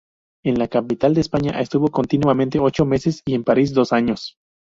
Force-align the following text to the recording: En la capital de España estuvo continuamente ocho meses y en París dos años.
En 0.43 0.57
la 0.57 0.67
capital 0.67 1.13
de 1.13 1.21
España 1.21 1.59
estuvo 1.59 1.89
continuamente 1.91 2.57
ocho 2.57 2.87
meses 2.87 3.21
y 3.23 3.35
en 3.35 3.43
París 3.43 3.71
dos 3.71 3.93
años. 3.93 4.33